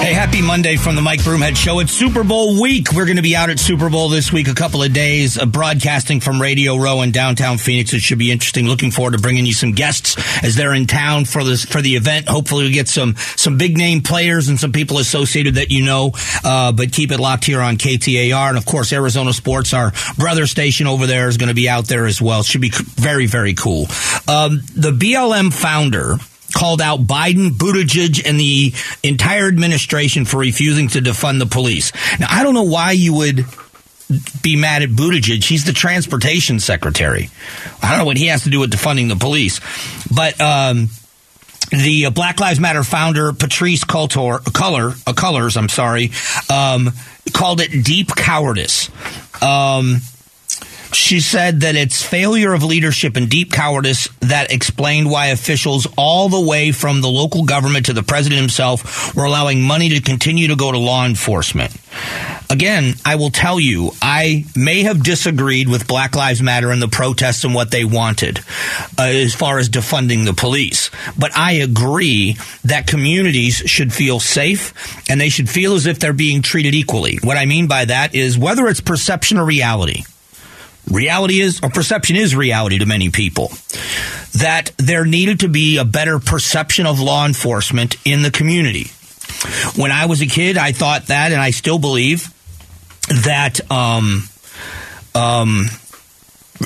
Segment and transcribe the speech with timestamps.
[0.00, 1.78] Hey, happy Monday from the Mike Broomhead Show.
[1.78, 2.90] It's Super Bowl week.
[2.94, 5.44] We're going to be out at Super Bowl this week, a couple of days, uh,
[5.44, 7.92] broadcasting from Radio Row in downtown Phoenix.
[7.92, 8.66] It should be interesting.
[8.66, 11.96] Looking forward to bringing you some guests as they're in town for this for the
[11.96, 12.28] event.
[12.28, 16.12] Hopefully, we get some some big name players and some people associated that you know.
[16.42, 20.46] Uh, but keep it locked here on KTAR, and of course, Arizona Sports, our brother
[20.46, 22.42] station over there, is going to be out there as well.
[22.42, 23.82] Should be very very cool.
[24.26, 26.16] Um, the BLM founder
[26.54, 28.72] called out Biden, Buttigieg, and the
[29.02, 31.92] entire administration for refusing to defund the police.
[32.18, 33.44] Now, I don't know why you would
[34.42, 35.44] be mad at Buttigieg.
[35.44, 37.30] He's the transportation secretary.
[37.82, 39.60] I don't know what he has to do with defunding the police,
[40.12, 40.88] but um,
[41.70, 46.10] the uh, Black Lives Matter founder Patrisse Cullor, Color, uh, Cullors, I'm sorry,
[46.48, 46.90] um,
[47.32, 48.90] called it deep cowardice.
[49.42, 49.98] Um,
[50.92, 56.28] she said that it's failure of leadership and deep cowardice that explained why officials all
[56.28, 60.48] the way from the local government to the president himself were allowing money to continue
[60.48, 61.76] to go to law enforcement.
[62.48, 66.88] Again, I will tell you, I may have disagreed with Black Lives Matter and the
[66.88, 68.40] protests and what they wanted
[68.98, 70.90] uh, as far as defunding the police.
[71.16, 74.74] But I agree that communities should feel safe
[75.08, 77.18] and they should feel as if they're being treated equally.
[77.22, 80.02] What I mean by that is whether it's perception or reality
[80.90, 83.48] reality is, or perception is reality to many people,
[84.34, 88.90] that there needed to be a better perception of law enforcement in the community.
[89.76, 92.28] When I was a kid, I thought that, and I still believe
[93.08, 94.24] that um,
[95.14, 95.66] um,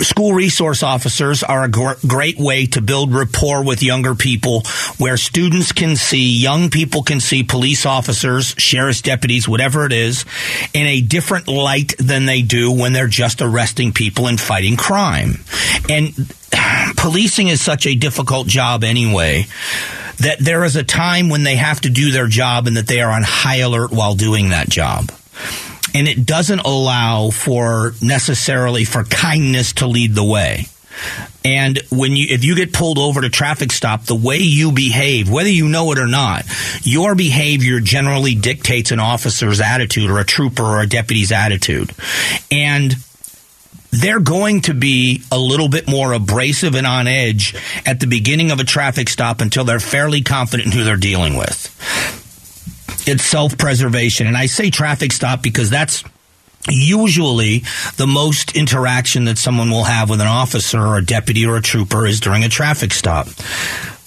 [0.02, 4.62] School resource officers are a gr- great way to build rapport with younger people
[4.98, 10.24] where students can see, young people can see police officers, sheriff's deputies, whatever it is,
[10.72, 15.44] in a different light than they do when they're just arresting people and fighting crime.
[15.88, 16.12] And
[16.96, 19.46] policing is such a difficult job anyway
[20.18, 23.00] that there is a time when they have to do their job and that they
[23.00, 25.10] are on high alert while doing that job
[25.94, 30.66] and it doesn't allow for necessarily for kindness to lead the way.
[31.44, 35.30] And when you, if you get pulled over to traffic stop, the way you behave,
[35.30, 36.44] whether you know it or not,
[36.82, 41.92] your behavior generally dictates an officer's attitude or a trooper or a deputy's attitude.
[42.50, 42.94] And
[43.90, 47.54] they're going to be a little bit more abrasive and on edge
[47.86, 51.36] at the beginning of a traffic stop until they're fairly confident in who they're dealing
[51.36, 52.13] with
[53.06, 54.26] it's self preservation.
[54.26, 56.04] And I say traffic stop because that's
[56.68, 57.64] usually
[57.96, 61.62] the most interaction that someone will have with an officer or a deputy or a
[61.62, 63.28] trooper is during a traffic stop.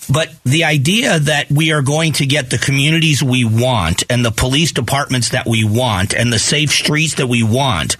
[0.09, 4.31] But the idea that we are going to get the communities we want and the
[4.31, 7.97] police departments that we want and the safe streets that we want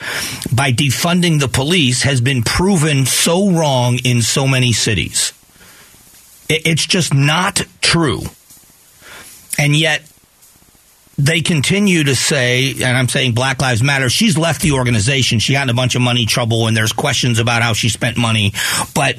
[0.54, 5.34] by defunding the police has been proven so wrong in so many cities.
[6.50, 8.22] It's just not true.
[9.60, 10.02] And yet,
[11.18, 15.40] they continue to say, and I'm saying Black Lives Matter, she's left the organization.
[15.40, 18.18] She got in a bunch of money trouble, and there's questions about how she spent
[18.18, 18.54] money.
[18.94, 19.18] But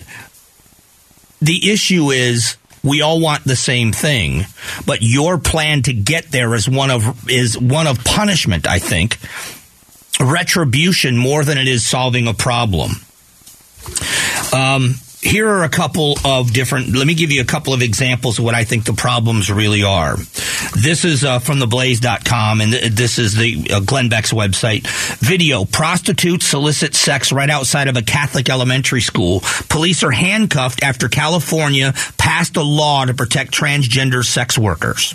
[1.41, 4.47] the issue is we all want the same thing,
[4.87, 9.19] but your plan to get there is one of is one of punishment, I think.
[10.21, 12.93] Retribution more than it is solving a problem.
[14.53, 18.39] Um, here are a couple of different let me give you a couple of examples
[18.39, 20.17] of what i think the problems really are.
[20.83, 24.87] This is uh, from theblaze.com and th- this is the uh, glenn beck's website.
[25.19, 29.41] Video prostitutes solicit sex right outside of a catholic elementary school.
[29.69, 35.15] Police are handcuffed after california passed a law to protect transgender sex workers.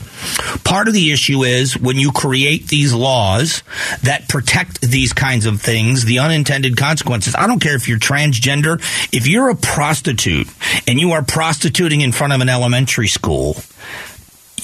[0.63, 3.63] Part of the issue is when you create these laws
[4.03, 7.36] that protect these kinds of things the unintended consequences.
[7.36, 8.80] I don't care if you're transgender.
[9.13, 10.47] If you're a prostitute prostitute
[10.88, 13.56] and you are prostituting in front of an elementary school,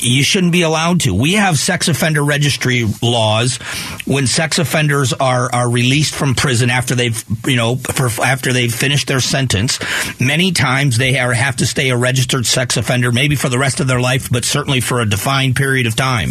[0.02, 1.14] you shouldn't be allowed to.
[1.14, 3.58] We have sex offender registry laws
[4.06, 8.74] when sex offenders are, are released from prison after they've, you know, for, after they've
[8.74, 9.80] finished their sentence.
[10.20, 13.80] Many times they are, have to stay a registered sex offender, maybe for the rest
[13.80, 16.30] of their life, but certainly for a defined period of time.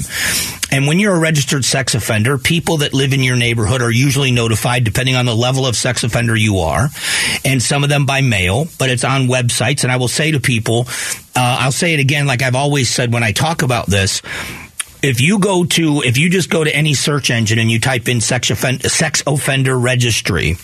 [0.70, 4.30] And when you're a registered sex offender, people that live in your neighborhood are usually
[4.30, 6.88] notified depending on the level of sex offender you are,
[7.44, 9.82] and some of them by mail, but it's on websites.
[9.82, 10.86] And I will say to people,
[11.34, 14.22] uh, I'll say it again, like I've always said when I talk about this
[15.02, 18.08] if you go to if you just go to any search engine and you type
[18.08, 20.56] in sex, offend, sex offender registry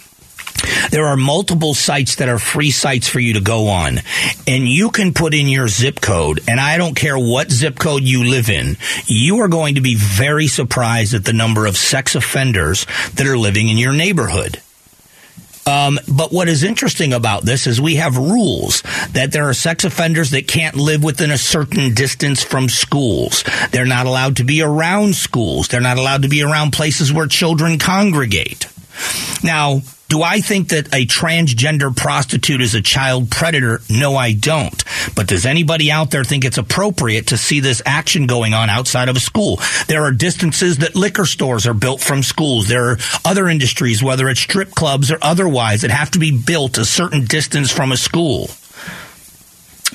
[0.91, 3.99] there are multiple sites that are free sites for you to go on,
[4.47, 6.41] and you can put in your zip code.
[6.49, 9.97] And I don't care what zip code you live in, you are going to be
[9.97, 14.61] very surprised at the number of sex offenders that are living in your neighborhood.
[15.67, 19.85] Um, but what is interesting about this is we have rules that there are sex
[19.85, 23.45] offenders that can't live within a certain distance from schools.
[23.71, 25.69] They're not allowed to be around schools.
[25.69, 28.69] They're not allowed to be around places where children congregate.
[29.43, 29.81] Now,
[30.15, 33.81] do I think that a transgender prostitute is a child predator?
[33.91, 34.85] No, I don't.
[35.17, 39.09] But does anybody out there think it's appropriate to see this action going on outside
[39.09, 39.59] of a school?
[39.89, 42.69] There are distances that liquor stores are built from schools.
[42.69, 46.79] There are other industries, whether it's strip clubs or otherwise, that have to be built
[46.79, 48.51] a certain distance from a school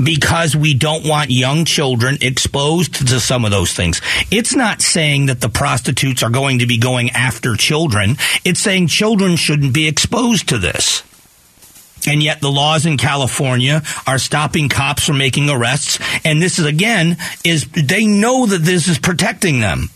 [0.03, 4.01] because we don't want young children exposed to some of those things.
[4.31, 8.17] It's not saying that the prostitutes are going to be going after children.
[8.45, 11.03] It's saying children shouldn't be exposed to this.
[12.07, 15.99] And yet the laws in California are stopping cops from making arrests.
[16.23, 19.89] And this is again, is they know that this is protecting them.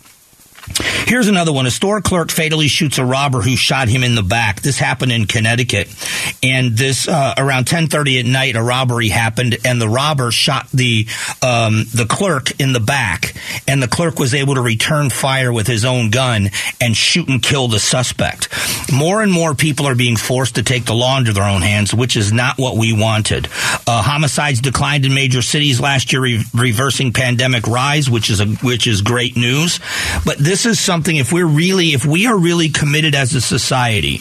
[1.06, 1.66] Here's another one.
[1.66, 4.62] A store clerk fatally shoots a robber who shot him in the back.
[4.62, 5.90] This happened in Connecticut.
[6.42, 11.08] And this, uh, around 1030 at night, a robbery happened and the robber shot the,
[11.42, 13.34] um, the clerk in the back.
[13.68, 16.50] And the clerk was able to return fire with his own gun
[16.80, 18.50] and shoot and kill the suspect.
[18.92, 21.94] More and more people are being forced to take the law into their own hands,
[21.94, 23.48] which is not what we wanted.
[23.86, 28.46] Uh, homicides declined in major cities last year, re- reversing pandemic rise, which is a,
[28.46, 29.80] which is great news.
[30.26, 33.42] But this this is something if we're really if we are really committed as a
[33.42, 34.18] society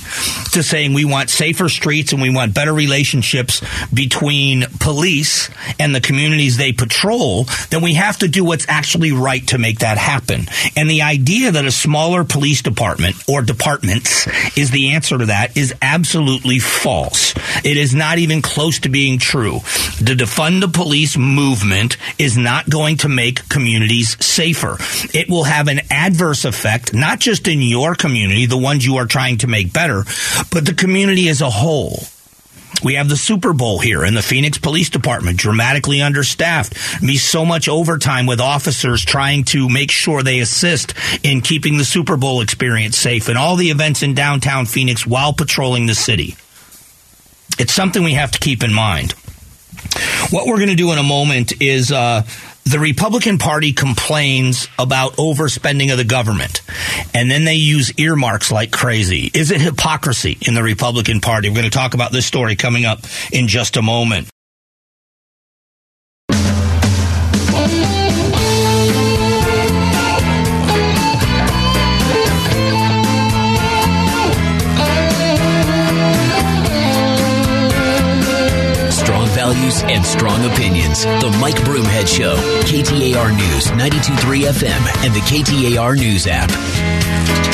[0.51, 3.63] to saying we want safer streets and we want better relationships
[3.93, 9.47] between police and the communities they patrol then we have to do what's actually right
[9.49, 10.47] to make that happen.
[10.75, 14.27] And the idea that a smaller police department or departments
[14.57, 17.35] is the answer to that is absolutely false.
[17.63, 19.61] It is not even close to being true.
[20.01, 24.79] The defund the police movement is not going to make communities safer.
[25.13, 28.97] It will have an adverse adverse effect, not just in your community, the ones you
[28.97, 30.05] are trying to make better,
[30.53, 31.99] but the community as a whole.
[32.85, 37.01] We have the Super Bowl here in the Phoenix Police Department, dramatically understaffed.
[37.01, 41.85] Be so much overtime with officers trying to make sure they assist in keeping the
[41.85, 46.37] Super Bowl experience safe and all the events in downtown Phoenix while patrolling the city.
[47.59, 49.13] It's something we have to keep in mind.
[50.31, 52.23] What we're going to do in a moment is uh,
[52.65, 56.63] the Republican Party complains about overspending of the government,
[57.13, 59.31] and then they use earmarks like crazy.
[59.35, 61.49] Is it hypocrisy in the Republican Party?
[61.49, 63.01] We're going to talk about this story coming up
[63.33, 64.32] in just a moment.
[79.53, 81.05] Values and strong opinions.
[81.05, 86.51] The Mike Broomhead Show, KTAR News, 92.3 FM, and the KTAR News app.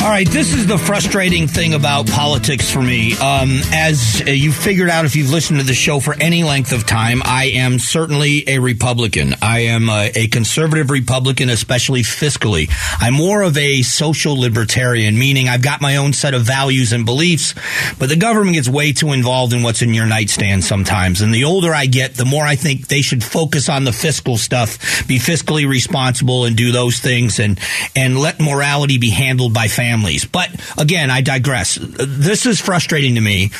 [0.01, 3.17] All right, this is the frustrating thing about politics for me.
[3.17, 6.71] Um, as uh, you figured out if you've listened to the show for any length
[6.71, 9.35] of time, I am certainly a Republican.
[9.41, 12.71] I am a, a conservative Republican, especially fiscally.
[12.99, 17.05] I'm more of a social libertarian, meaning I've got my own set of values and
[17.05, 17.53] beliefs,
[17.99, 21.19] but the government gets way too involved in what's in your nightstand sometimes.
[21.19, 24.37] And the older I get, the more I think they should focus on the fiscal
[24.37, 27.59] stuff, be fiscally responsible and do those things and,
[27.95, 30.25] and let morality be handled by families.
[30.25, 31.77] But again, I digress.
[31.81, 33.51] This is frustrating to me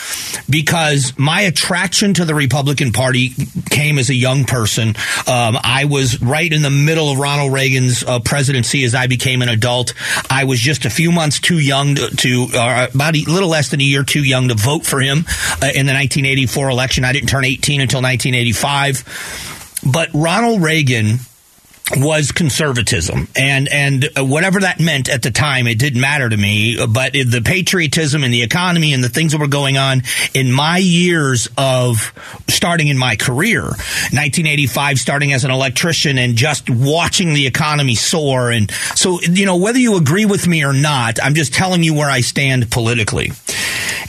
[0.50, 3.32] because my attraction to the Republican Party
[3.70, 4.90] came as a young person.
[5.28, 9.42] Um, I was right in the middle of Ronald Reagan's uh, presidency as I became
[9.42, 9.94] an adult.
[10.30, 13.82] I was just a few months too young to, uh, about a little less than
[13.82, 15.20] a year too young to vote for him
[15.62, 17.06] uh, in the 1984 election.
[17.06, 19.82] I didn't turn 18 until 1985.
[19.92, 21.20] But Ronald Reagan
[21.98, 23.28] was conservatism.
[23.36, 26.78] And and whatever that meant at the time it didn't matter to me.
[26.88, 30.78] But the patriotism and the economy and the things that were going on in my
[30.78, 32.14] years of
[32.48, 38.52] starting in my career 1985 starting as an electrician and just watching the economy soar.
[38.52, 41.94] And so you know whether you agree with me or not I'm just telling you
[41.94, 43.32] where I stand politically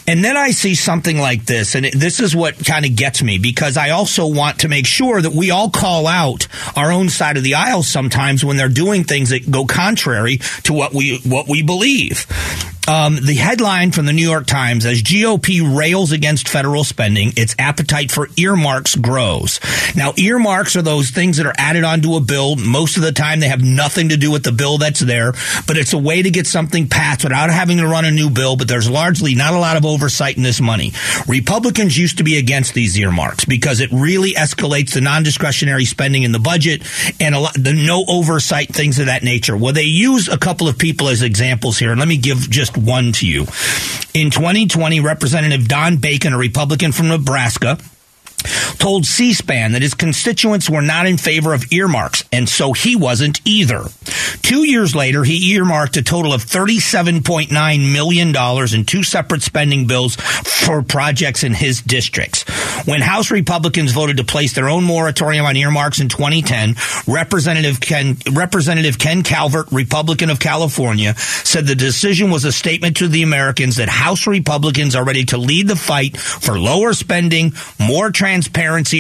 [0.07, 3.39] and then I see something like this, and this is what kind of gets me
[3.39, 7.37] because I also want to make sure that we all call out our own side
[7.37, 11.49] of the aisle sometimes when they're doing things that go contrary to what we what
[11.49, 12.27] we believe.
[12.89, 17.55] Um, the headline from the New York Times as GOP rails against federal spending, its
[17.59, 19.61] appetite for earmarks grows.
[19.95, 22.57] Now, earmarks are those things that are added onto a bill.
[22.57, 25.33] Most of the time, they have nothing to do with the bill that's there,
[25.67, 28.57] but it's a way to get something passed without having to run a new bill.
[28.57, 30.93] But there's largely not a lot of oversight in this money.
[31.29, 36.33] Republicans used to be against these earmarks because it really escalates the non-discretionary spending in
[36.33, 36.83] the budget
[37.21, 39.57] and a lot, the no oversight things of that nature.
[39.57, 42.70] Well, they use a couple of people as examples here, and let me give just
[42.71, 43.43] just one to you.
[44.15, 47.79] In 2020, Representative Don Bacon, a Republican from Nebraska,
[48.79, 53.41] told C-SPAN that his constituents were not in favor of earmarks, and so he wasn't
[53.45, 53.85] either.
[54.43, 60.17] Two years later, he earmarked a total of $37.9 million in two separate spending bills
[60.17, 62.45] for projects in his districts.
[62.87, 68.17] When House Republicans voted to place their own moratorium on earmarks in 2010, Representative Ken,
[68.33, 73.77] Representative Ken Calvert, Republican of California, said the decision was a statement to the Americans
[73.77, 78.30] that House Republicans are ready to lead the fight for lower spending, more transparency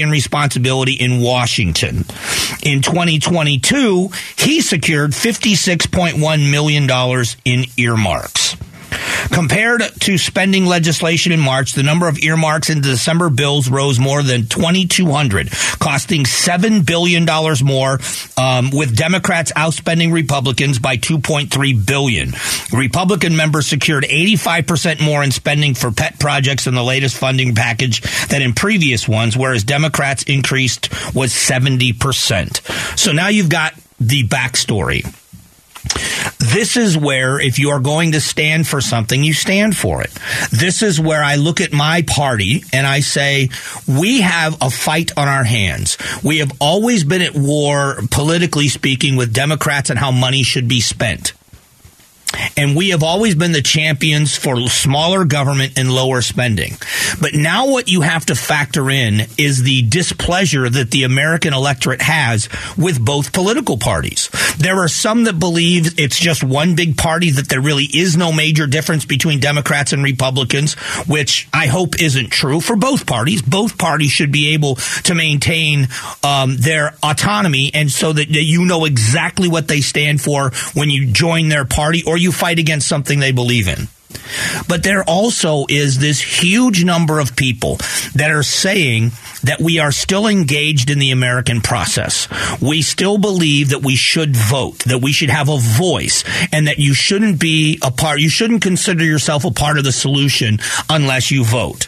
[0.02, 2.04] and responsibility in Washington.
[2.62, 6.88] In 2022, he secured $56.1 million
[7.44, 8.56] in earmarks.
[9.28, 14.22] Compared to spending legislation in March, the number of earmarks in December bills rose more
[14.22, 17.26] than 2,200, costing $7 billion
[17.64, 17.98] more,
[18.36, 22.32] um, with Democrats outspending Republicans by 2.3 billion.
[22.72, 28.00] Republican members secured 85% more in spending for pet projects in the latest funding package
[28.28, 32.98] than in previous ones, whereas Democrats increased was 70%.
[32.98, 35.04] So now you've got the backstory.
[36.52, 40.10] This is where, if you are going to stand for something, you stand for it.
[40.50, 43.50] This is where I look at my party and I say,
[43.86, 45.96] we have a fight on our hands.
[46.22, 50.80] We have always been at war, politically speaking, with Democrats and how money should be
[50.80, 51.32] spent.
[52.60, 56.76] And we have always been the champions for smaller government and lower spending.
[57.18, 62.02] But now what you have to factor in is the displeasure that the American electorate
[62.02, 64.28] has with both political parties.
[64.58, 68.30] There are some that believe it's just one big party, that there really is no
[68.30, 70.74] major difference between Democrats and Republicans,
[71.08, 73.40] which I hope isn't true for both parties.
[73.40, 74.74] Both parties should be able
[75.04, 75.88] to maintain
[76.22, 81.06] um, their autonomy and so that you know exactly what they stand for when you
[81.06, 83.86] join their party or you fight against something they believe in.
[84.68, 87.76] But there also is this huge number of people
[88.16, 89.12] that are saying
[89.44, 92.26] that we are still engaged in the American process.
[92.60, 96.78] We still believe that we should vote, that we should have a voice, and that
[96.78, 101.30] you shouldn't be a part, you shouldn't consider yourself a part of the solution unless
[101.30, 101.86] you vote.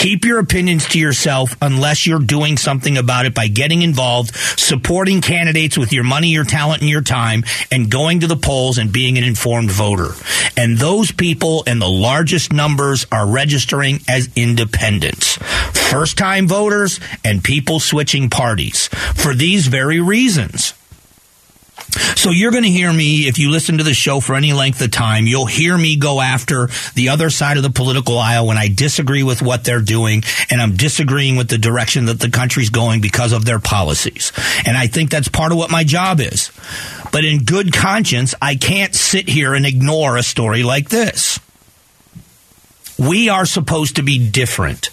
[0.00, 5.20] Keep your opinions to yourself unless you're doing something about it by getting involved, supporting
[5.20, 8.94] candidates with your money, your talent, and your time, and going to the polls and
[8.94, 10.12] being an informed voter.
[10.56, 15.36] And those people in the largest numbers are registering as independents.
[15.36, 20.72] First time voters and people switching parties for these very reasons.
[21.90, 24.80] So you're going to hear me, if you listen to the show for any length
[24.80, 28.58] of time, you'll hear me go after the other side of the political aisle when
[28.58, 32.70] I disagree with what they're doing and I'm disagreeing with the direction that the country's
[32.70, 34.32] going because of their policies.
[34.66, 36.50] And I think that's part of what my job is.
[37.12, 41.40] But in good conscience, I can't sit here and ignore a story like this.
[42.98, 44.90] We are supposed to be different.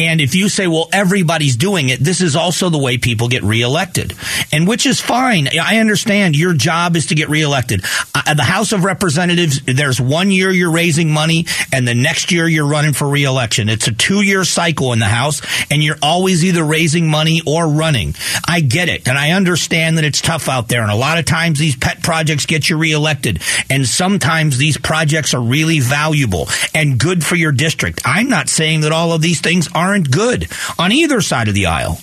[0.00, 3.42] And if you say, well, everybody's doing it, this is also the way people get
[3.42, 4.14] reelected.
[4.50, 5.46] And which is fine.
[5.60, 7.84] I understand your job is to get reelected.
[8.14, 12.48] Uh, the House of Representatives, there's one year you're raising money and the next year
[12.48, 13.68] you're running for reelection.
[13.68, 17.68] It's a two year cycle in the House and you're always either raising money or
[17.68, 18.14] running.
[18.48, 19.06] I get it.
[19.06, 20.80] And I understand that it's tough out there.
[20.80, 23.42] And a lot of times these pet projects get you reelected.
[23.68, 28.00] And sometimes these projects are really valuable and good for your district.
[28.06, 30.46] I'm not saying that all of these things aren't aren't good
[30.78, 31.98] on either side of the aisle,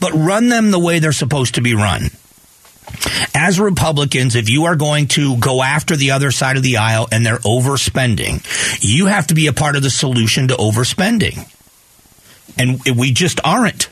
[0.00, 2.10] but run them the way they're supposed to be run.
[3.34, 7.06] As Republicans, if you are going to go after the other side of the aisle
[7.12, 8.42] and they're overspending,
[8.80, 11.46] you have to be a part of the solution to overspending.
[12.56, 13.90] And we just aren't.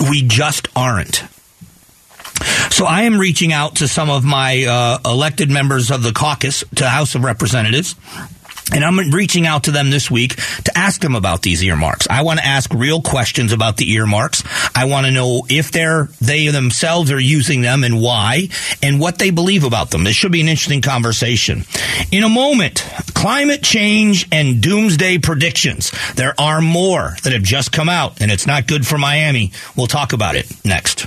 [0.00, 1.24] We just aren't.
[2.70, 6.64] So I am reaching out to some of my uh, elected members of the caucus
[6.74, 7.94] to House of Representatives
[8.72, 12.08] and I'm reaching out to them this week to ask them about these earmarks.
[12.10, 14.42] I want to ask real questions about the earmarks.
[14.74, 18.48] I want to know if they're, they themselves are using them and why
[18.82, 20.04] and what they believe about them.
[20.04, 21.64] This should be an interesting conversation.
[22.10, 25.92] In a moment, climate change and doomsday predictions.
[26.14, 29.52] There are more that have just come out and it's not good for Miami.
[29.76, 31.06] We'll talk about it next.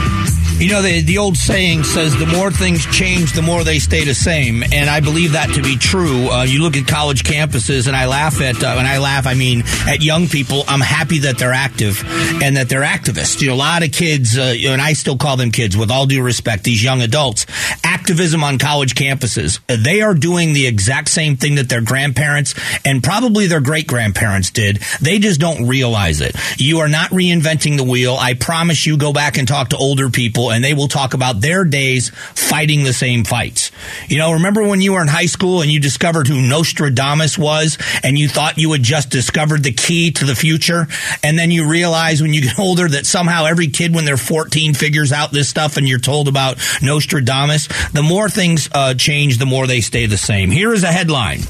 [0.61, 4.03] You know, the, the old saying says the more things change, the more they stay
[4.03, 4.61] the same.
[4.71, 6.29] And I believe that to be true.
[6.29, 9.33] Uh, you look at college campuses, and I laugh at, uh, when I laugh, I
[9.33, 10.63] mean at young people.
[10.67, 12.03] I'm happy that they're active
[12.43, 13.41] and that they're activists.
[13.41, 16.05] You know, a lot of kids, uh, and I still call them kids with all
[16.05, 17.47] due respect, these young adults,
[17.83, 19.59] activism on college campuses.
[19.65, 22.53] They are doing the exact same thing that their grandparents
[22.85, 24.77] and probably their great grandparents did.
[25.01, 26.35] They just don't realize it.
[26.57, 28.15] You are not reinventing the wheel.
[28.15, 31.41] I promise you, go back and talk to older people and they will talk about
[31.41, 33.71] their days fighting the same fights.
[34.07, 37.77] You know, remember when you were in high school and you discovered who Nostradamus was
[38.03, 40.87] and you thought you had just discovered the key to the future?
[41.23, 44.73] And then you realize when you get older that somehow every kid when they're 14
[44.73, 47.67] figures out this stuff and you're told about Nostradamus.
[47.91, 50.51] The more things uh, change, the more they stay the same.
[50.51, 51.41] Here is a headline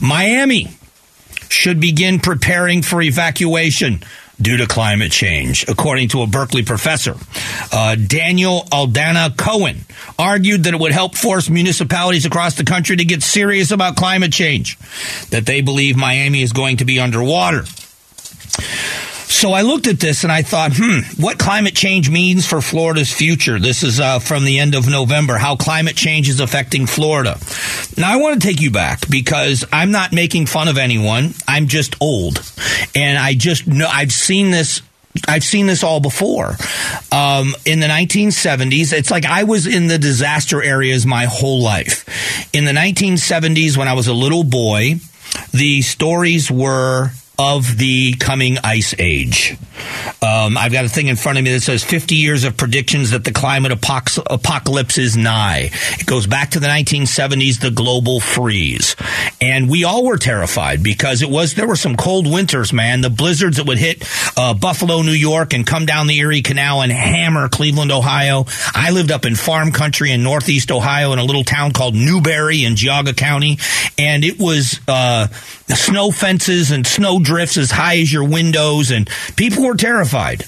[0.00, 0.68] Miami
[1.48, 4.02] should begin preparing for evacuation
[4.40, 7.16] due to climate change, according to a Berkeley professor.
[7.72, 9.84] Uh, Daniel Aldana Cohen
[10.18, 14.32] argued that it would help force municipalities across the country to get serious about climate
[14.32, 14.78] change,
[15.30, 17.64] that they believe Miami is going to be underwater.
[19.28, 23.12] So I looked at this and I thought, hmm, what climate change means for Florida's
[23.12, 23.58] future.
[23.58, 27.38] This is uh, from the end of November, how climate change is affecting Florida.
[27.96, 31.34] Now I want to take you back because I'm not making fun of anyone.
[31.46, 32.40] I'm just old.
[32.94, 34.80] And I just know, I've seen this
[35.26, 36.56] I've seen this all before.
[37.10, 42.04] Um, in the 1970s, it's like I was in the disaster areas my whole life.
[42.52, 44.96] In the 1970s, when I was a little boy,
[45.52, 49.56] the stories were of the coming ice age.
[50.22, 53.10] Um, I've got a thing in front of me that says 50 years of predictions
[53.10, 55.70] that the climate apox- apocalypse is nigh.
[55.98, 58.96] It goes back to the 1970s, the global freeze.
[59.40, 63.00] And we all were terrified because it was, there were some cold winters, man.
[63.00, 64.04] The blizzards that would hit
[64.36, 68.46] uh, Buffalo, New York and come down the Erie Canal and hammer Cleveland, Ohio.
[68.74, 72.64] I lived up in farm country in Northeast Ohio in a little town called Newbury
[72.64, 73.58] in Geauga County.
[73.98, 75.28] And it was, uh,
[75.74, 80.44] snow fences and snow drifts as high as your windows, and people were terrified.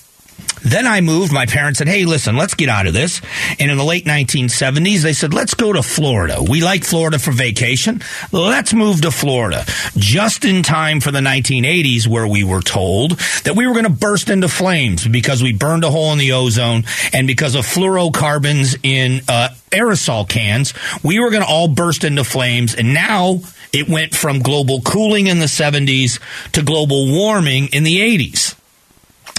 [0.62, 1.32] Then I moved.
[1.32, 3.21] My parents said, Hey, listen, let's get out of this.
[3.58, 6.43] And in the late 1970s, they said, Let's go to Florida.
[6.43, 8.02] We like Florida for vacation.
[8.32, 9.64] Let's move to Florida.
[9.97, 13.12] Just in time for the 1980s, where we were told
[13.45, 16.32] that we were going to burst into flames because we burned a hole in the
[16.32, 22.04] ozone and because of fluorocarbons in uh, aerosol cans, we were going to all burst
[22.04, 22.75] into flames.
[22.75, 23.40] And now
[23.73, 26.21] it went from global cooling in the 70s
[26.52, 28.57] to global warming in the 80s.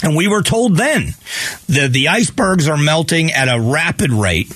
[0.01, 1.13] And we were told then
[1.67, 4.47] that the icebergs are melting at a rapid rate,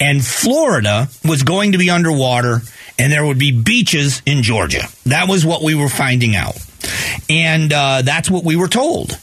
[0.00, 2.62] and Florida was going to be underwater,
[2.98, 4.88] and there would be beaches in Georgia.
[5.04, 6.56] That was what we were finding out.
[7.28, 9.18] And uh, that's what we were told.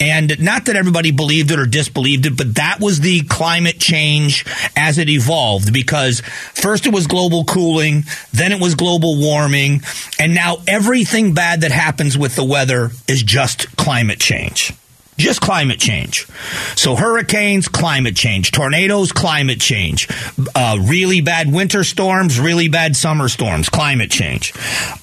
[0.00, 4.44] And not that everybody believed it or disbelieved it, but that was the climate change
[4.74, 6.22] as it evolved because
[6.54, 9.82] first it was global cooling, then it was global warming,
[10.18, 14.72] and now everything bad that happens with the weather is just climate change.
[15.18, 16.26] Just climate change.
[16.74, 18.50] So hurricanes, climate change.
[18.50, 20.08] Tornadoes, climate change.
[20.54, 24.52] Uh, really bad winter storms, really bad summer storms, climate change.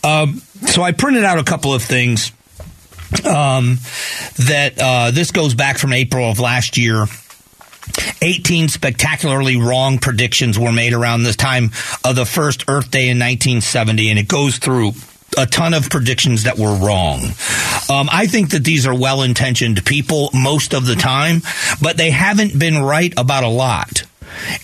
[0.04, 2.32] Um, so I printed out a couple of things
[3.26, 3.78] um,
[4.38, 7.06] that uh, this goes back from April of last year.
[8.22, 11.72] 18 spectacularly wrong predictions were made around this time
[12.04, 14.92] of the first Earth Day in 1970, and it goes through
[15.38, 17.22] a ton of predictions that were wrong.
[17.90, 21.42] Um, I think that these are well intentioned people most of the time,
[21.82, 24.04] but they haven't been right about a lot.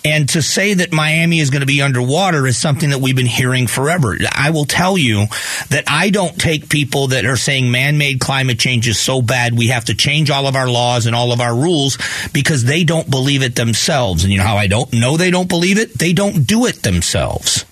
[0.04, 3.26] And to say that Miami is going to be underwater is something that we've been
[3.26, 4.16] hearing forever.
[4.32, 5.26] I will tell you
[5.70, 9.58] that I don't take people that are saying man made climate change is so bad
[9.58, 11.98] we have to change all of our laws and all of our rules
[12.34, 14.24] because they don't believe it themselves.
[14.24, 15.98] And you know how I don't know they don't believe it?
[15.98, 17.66] They don't do it themselves.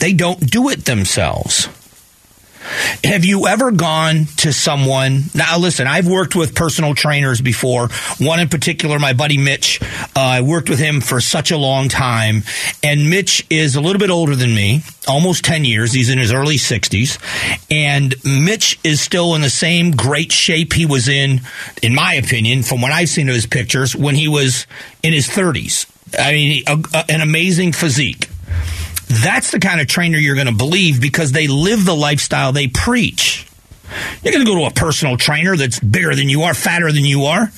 [0.00, 1.68] They don't do it themselves.
[3.04, 5.24] Have you ever gone to someone?
[5.34, 7.88] Now, listen, I've worked with personal trainers before.
[8.18, 9.80] One in particular, my buddy Mitch.
[9.82, 12.42] Uh, I worked with him for such a long time.
[12.82, 15.92] And Mitch is a little bit older than me, almost 10 years.
[15.92, 17.18] He's in his early 60s.
[17.70, 21.40] And Mitch is still in the same great shape he was in,
[21.82, 24.66] in my opinion, from what I've seen of his pictures, when he was
[25.02, 25.86] in his 30s.
[26.18, 28.28] I mean, a, a, an amazing physique.
[29.08, 32.68] That's the kind of trainer you're going to believe because they live the lifestyle they
[32.68, 33.46] preach.
[34.22, 37.04] You're going to go to a personal trainer that's bigger than you are, fatter than
[37.04, 37.50] you are.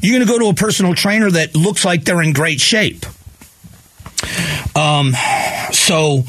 [0.00, 3.04] You're going to go to a personal trainer that looks like they're in great shape.
[4.74, 5.12] Um,
[5.72, 6.22] so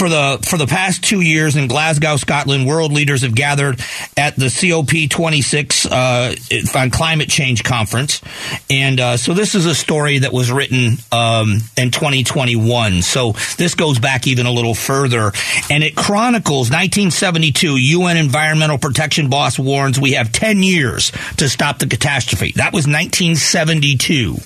[0.00, 3.78] for the for the past two years in Glasgow, Scotland, world leaders have gathered
[4.16, 8.22] at the COP26 uh, on climate change conference,
[8.70, 13.02] and uh, so this is a story that was written um, in 2021.
[13.02, 15.32] So this goes back even a little further,
[15.68, 17.76] and it chronicles 1972.
[17.76, 22.52] UN Environmental Protection Boss warns we have 10 years to stop the catastrophe.
[22.56, 24.36] That was 1972.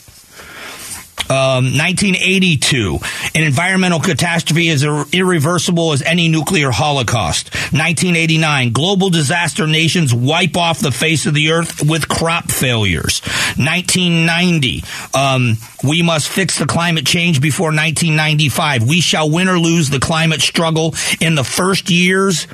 [1.30, 2.98] Um, 1982,
[3.34, 7.54] an environmental catastrophe is irreversible as any nuclear holocaust.
[7.72, 13.20] 1989, global disaster nations wipe off the face of the earth with crop failures.
[13.56, 14.84] 1990,
[15.14, 18.86] um, we must fix the climate change before 1995.
[18.86, 22.46] We shall win or lose the climate struggle in the first years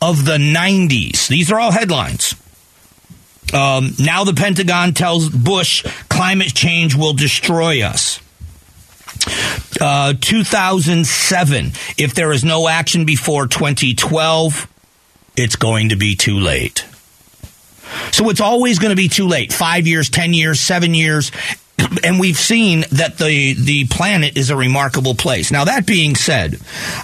[0.00, 1.28] of the 90s.
[1.28, 2.34] These are all headlines.
[3.52, 8.20] Um, now the Pentagon tells Bush climate change will destroy us.
[9.80, 14.68] Uh, 2007, if there is no action before 2012,
[15.36, 16.84] it's going to be too late.
[18.12, 19.52] So it's always going to be too late.
[19.52, 21.30] Five years, 10 years, seven years
[22.04, 25.50] and we've seen that the the planet is a remarkable place.
[25.50, 26.58] Now that being said,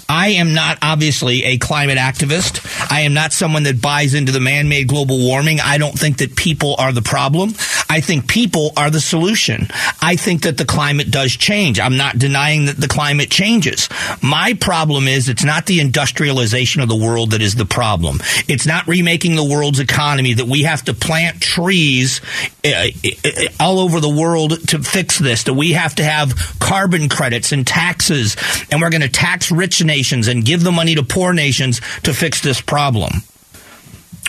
[0.09, 2.91] I am not obviously a climate activist.
[2.91, 5.61] I am not someone that buys into the man-made global warming.
[5.61, 7.51] I don't think that people are the problem.
[7.89, 9.69] I think people are the solution.
[10.03, 11.79] I think that the climate does change.
[11.79, 13.89] I'm not denying that the climate changes.
[14.23, 18.19] My problem is it's not the industrialization of the world that is the problem.
[18.49, 22.21] It's not remaking the world's economy that we have to plant trees
[22.65, 27.09] uh, uh, all over the world to fix this, that we have to have carbon
[27.09, 28.37] credits and taxes,
[28.71, 32.13] and we're going to tax rich nations and give the money to poor nations to
[32.13, 33.13] fix this problem.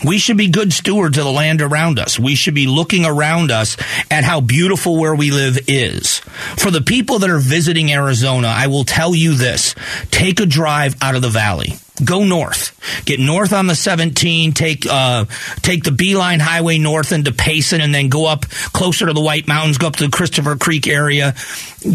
[0.04, 2.20] We should be good stewards of the land around us.
[2.20, 3.78] We should be looking around us
[4.12, 6.20] at how beautiful where we live is.
[6.58, 9.74] For the people that are visiting Arizona, I will tell you this
[10.12, 12.78] take a drive out of the valley go north.
[13.06, 15.26] Get north on the 17, take uh,
[15.62, 19.48] take the Beeline Highway north into Payson, and then go up closer to the White
[19.48, 21.36] Mountains, go up to the Christopher Creek area.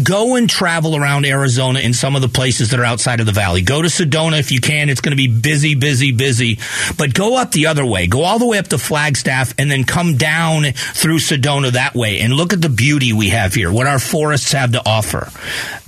[0.03, 3.33] Go and travel around Arizona in some of the places that are outside of the
[3.33, 3.61] valley.
[3.61, 4.89] Go to Sedona if you can.
[4.89, 6.59] It's going to be busy, busy, busy.
[6.97, 8.07] But go up the other way.
[8.07, 12.21] Go all the way up to Flagstaff and then come down through Sedona that way
[12.21, 15.29] and look at the beauty we have here, what our forests have to offer.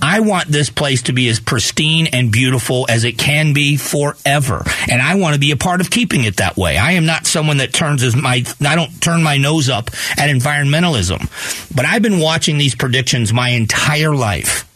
[0.02, 4.64] I want this place to be as pristine and beautiful as it can be forever.
[4.90, 6.76] And I want to be a part of keeping it that way.
[6.76, 9.88] I am not someone that turns as my, I don't turn my nose up
[10.18, 11.74] at environmentalism.
[11.74, 14.70] But I've been watching these predictions my entire life.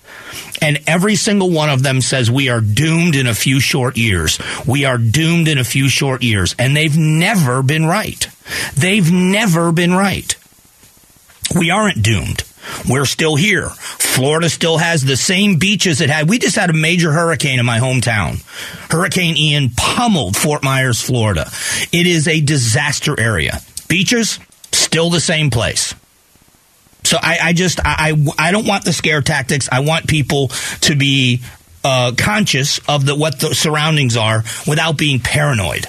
[0.61, 4.39] And every single one of them says we are doomed in a few short years.
[4.67, 6.55] We are doomed in a few short years.
[6.59, 8.29] And they've never been right.
[8.75, 10.35] They've never been right.
[11.55, 12.43] We aren't doomed.
[12.89, 13.69] We're still here.
[13.69, 16.29] Florida still has the same beaches it had.
[16.29, 18.43] We just had a major hurricane in my hometown.
[18.91, 21.51] Hurricane Ian pummeled Fort Myers, Florida.
[21.93, 23.61] It is a disaster area.
[23.89, 24.39] Beaches,
[24.73, 25.95] still the same place.
[27.05, 29.69] So I, I just I, I don't want the scare tactics.
[29.71, 30.49] I want people
[30.83, 31.41] to be
[31.85, 35.87] uh, conscious of the, what the surroundings are without being paranoid.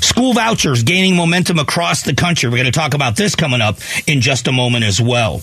[0.00, 2.48] School vouchers gaining momentum across the country.
[2.48, 5.42] We're going to talk about this coming up in just a moment as well.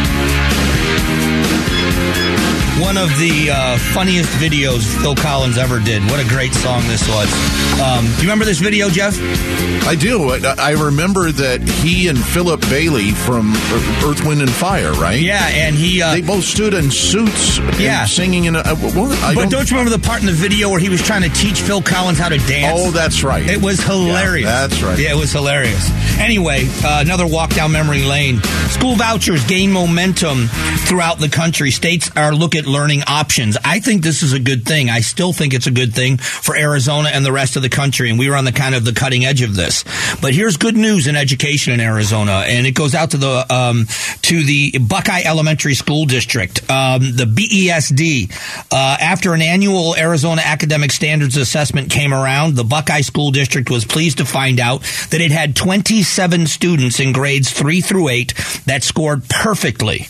[2.81, 6.01] One of the uh, funniest videos Phil Collins ever did.
[6.05, 7.31] What a great song this was.
[7.79, 9.15] Um, do you remember this video, Jeff?
[9.85, 10.31] I do.
[10.31, 13.53] I remember that he and Philip Bailey from
[14.03, 15.19] Earth, Wind, and Fire, right?
[15.19, 16.01] Yeah, and he.
[16.01, 18.05] Uh, they both stood in suits yeah.
[18.05, 18.59] singing in a.
[18.59, 21.01] Uh, well, but don't, don't, you remember the part in the video where he was
[21.03, 22.79] trying to teach Phil Collins how to dance?
[22.81, 23.47] Oh, that's right.
[23.47, 24.45] It was hilarious.
[24.47, 24.97] Yeah, that's right.
[24.97, 25.87] Yeah, it was hilarious.
[26.21, 28.39] Anyway, uh, another walk down memory lane.
[28.69, 30.47] School vouchers gain momentum
[30.85, 31.71] throughout the country.
[31.71, 33.57] States are look at learning options.
[33.65, 34.89] I think this is a good thing.
[34.89, 38.11] I still think it's a good thing for Arizona and the rest of the country.
[38.11, 39.83] And we were on the kind of the cutting edge of this.
[40.21, 43.87] But here's good news in education in Arizona, and it goes out to the um,
[44.21, 48.31] to the Buckeye Elementary School District, um, the BESD.
[48.71, 53.85] Uh, after an annual Arizona Academic Standards Assessment came around, the Buckeye School District was
[53.85, 55.55] pleased to find out that it had
[56.11, 58.33] 27 students in grades three through eight
[58.65, 60.07] that scored perfectly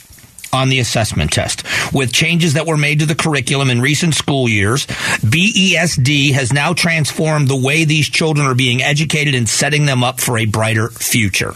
[0.52, 1.64] on the assessment test.
[1.94, 6.74] With changes that were made to the curriculum in recent school years, BESD has now
[6.74, 10.90] transformed the way these children are being educated and setting them up for a brighter
[10.90, 11.54] future.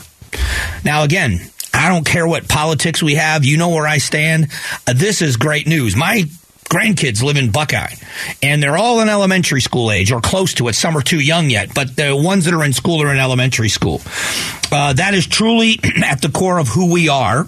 [0.84, 1.40] Now, again,
[1.74, 3.46] I don't care what politics we have.
[3.46, 4.50] You know where I stand.
[4.86, 5.96] Uh, this is great news.
[5.96, 6.26] My
[6.70, 7.96] grandkids live in Buckeye,
[8.42, 10.74] and they're all in elementary school age or close to it.
[10.74, 13.70] Some are too young yet, but the ones that are in school are in elementary
[13.70, 14.02] school.
[14.72, 17.48] Uh, that is truly at the core of who we are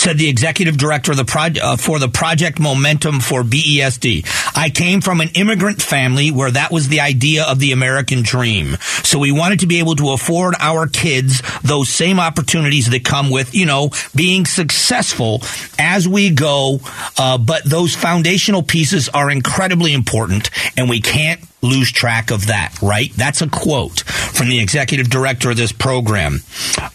[0.00, 4.26] said the executive director of the pro- uh, for the project momentum for BESD.
[4.56, 8.76] I came from an immigrant family where that was the idea of the American dream.
[9.04, 13.30] So we wanted to be able to afford our kids those same opportunities that come
[13.30, 15.42] with, you know, being successful
[15.78, 16.80] as we go.
[17.18, 22.80] Uh, but those foundational pieces are incredibly important and we can't lose track of that,
[22.80, 23.12] right?
[23.16, 26.40] That's a quote from the executive director of this program.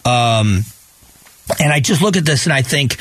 [0.04, 0.64] Um,
[1.60, 2.98] and I just look at this and I think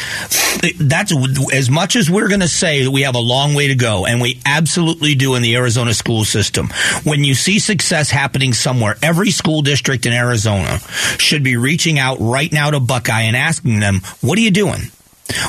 [0.78, 1.12] that's
[1.52, 4.06] as much as we're going to say that we have a long way to go,
[4.06, 6.68] and we absolutely do in the Arizona school system.
[7.04, 10.78] When you see success happening somewhere, every school district in Arizona
[11.18, 14.90] should be reaching out right now to Buckeye and asking them, What are you doing?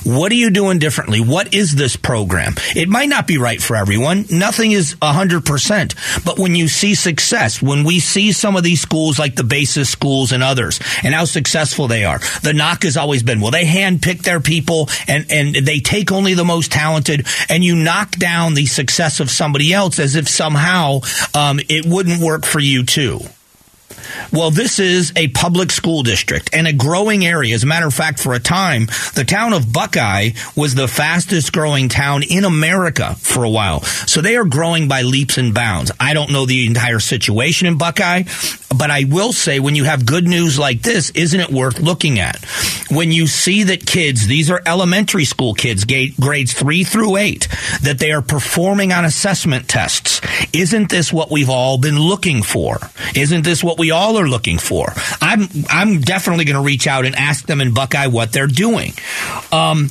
[0.03, 1.19] What are you doing differently?
[1.19, 2.55] What is this program?
[2.75, 4.25] It might not be right for everyone.
[4.31, 6.23] Nothing is 100%.
[6.23, 9.89] But when you see success, when we see some of these schools like the BASIS
[9.89, 13.65] schools and others and how successful they are, the knock has always been, well, they
[13.65, 18.53] handpick their people and, and they take only the most talented and you knock down
[18.53, 21.01] the success of somebody else as if somehow
[21.33, 23.19] um, it wouldn't work for you too.
[24.31, 27.55] Well, this is a public school district and a growing area.
[27.55, 31.53] As a matter of fact, for a time, the town of Buckeye was the fastest
[31.53, 33.81] growing town in America for a while.
[33.81, 35.91] So they are growing by leaps and bounds.
[35.99, 38.23] I don't know the entire situation in Buckeye,
[38.77, 42.19] but I will say when you have good news like this, isn't it worth looking
[42.19, 42.43] at?
[42.91, 47.47] When you see that kids, these are elementary school kids, grades three through eight,
[47.83, 50.21] that they are performing on assessment tests,
[50.53, 52.79] isn't this what we've all been looking for?
[53.15, 54.93] Isn't this what we all are looking for?
[55.21, 58.93] I'm, I'm definitely going to reach out and ask them in Buckeye what they're doing.
[59.51, 59.89] Um,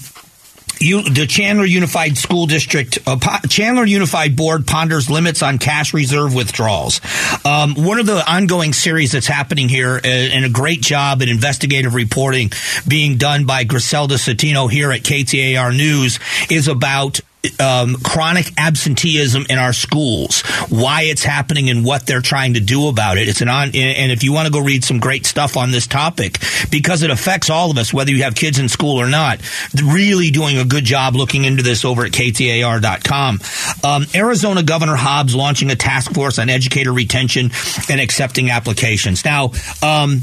[0.81, 6.35] you, the Chandler Unified School District, uh, Chandler Unified Board ponders limits on cash reserve
[6.35, 7.01] withdrawals.
[7.45, 11.29] Um, one of the ongoing series that's happening here, uh, and a great job in
[11.29, 12.51] investigative reporting
[12.87, 16.19] being done by Griselda Zetino here at KTAR News,
[16.51, 17.21] is about
[17.61, 22.89] um, chronic absenteeism in our schools, why it's happening, and what they're trying to do
[22.89, 23.29] about it.
[23.29, 25.87] It's an on, and if you want to go read some great stuff on this
[25.87, 26.39] topic,
[26.71, 29.41] because it affects all of us, whether you have kids in school or not,
[29.83, 33.41] really doing a good job looking into this over at KTAR.com.
[33.83, 37.51] Um, Arizona Governor Hobbs launching a task force on educator retention
[37.89, 39.25] and accepting applications.
[39.25, 39.53] Now,
[39.83, 40.23] um,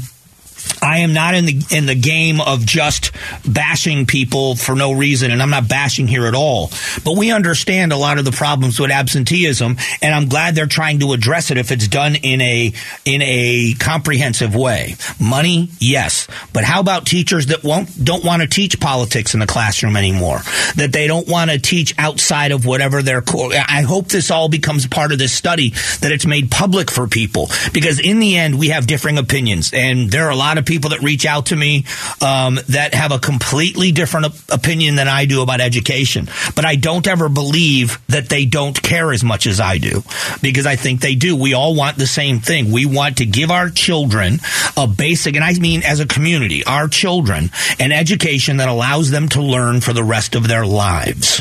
[0.82, 3.12] I am not in the in the game of just
[3.48, 6.70] bashing people for no reason, and I'm not bashing here at all.
[7.04, 11.00] But we understand a lot of the problems with absenteeism, and I'm glad they're trying
[11.00, 12.72] to address it if it's done in a
[13.04, 14.96] in a comprehensive way.
[15.20, 19.46] Money, yes, but how about teachers that won't don't want to teach politics in the
[19.46, 20.40] classroom anymore?
[20.76, 23.52] That they don't want to teach outside of whatever their core.
[23.52, 25.70] I hope this all becomes part of this study
[26.00, 30.10] that it's made public for people because in the end we have differing opinions, and
[30.10, 31.86] there are a lot of people that reach out to me
[32.20, 36.28] um, that have a completely different op- opinion than I do about education.
[36.54, 40.02] But I don't ever believe that they don't care as much as I do
[40.42, 41.34] because I think they do.
[41.34, 42.70] We all want the same thing.
[42.70, 44.40] We want to give our children
[44.76, 49.30] a basic, and I mean as a community, our children an education that allows them
[49.30, 51.40] to learn for the rest of their lives.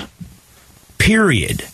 [0.98, 1.66] Period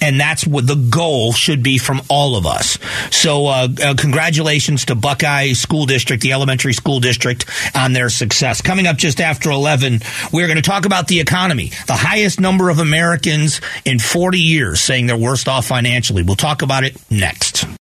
[0.00, 2.78] and that's what the goal should be from all of us.
[3.10, 8.60] So, uh, uh, congratulations to Buckeye School District, the elementary school district, on their success.
[8.60, 10.00] Coming up just after 11,
[10.32, 11.70] we're going to talk about the economy.
[11.86, 16.22] The highest number of Americans in 40 years saying they're worst off financially.
[16.22, 17.66] We'll talk about it next.